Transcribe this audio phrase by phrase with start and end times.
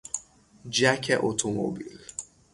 [0.71, 1.99] جک اتومبیل